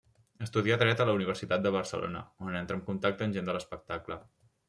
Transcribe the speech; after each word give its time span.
Estudià 0.43 0.75
Dret 0.83 1.03
a 1.03 1.05
la 1.09 1.13
Universitat 1.17 1.61
de 1.67 1.73
Barcelona, 1.75 2.23
on 2.47 2.57
entra 2.61 2.77
en 2.79 2.83
contacte 2.89 3.27
amb 3.27 3.39
gent 3.39 3.51
de 3.51 3.55
l'espectacle. 3.59 4.19